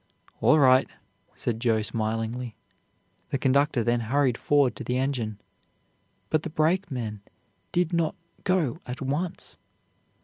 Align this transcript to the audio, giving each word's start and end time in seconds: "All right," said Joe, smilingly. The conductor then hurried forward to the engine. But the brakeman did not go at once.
"All 0.39 0.57
right," 0.57 0.89
said 1.35 1.59
Joe, 1.59 1.83
smilingly. 1.83 2.55
The 3.29 3.37
conductor 3.37 3.83
then 3.83 3.99
hurried 3.99 4.35
forward 4.35 4.75
to 4.77 4.83
the 4.83 4.97
engine. 4.97 5.39
But 6.31 6.41
the 6.41 6.49
brakeman 6.49 7.21
did 7.71 7.93
not 7.93 8.15
go 8.43 8.79
at 8.87 8.99
once. 9.03 9.59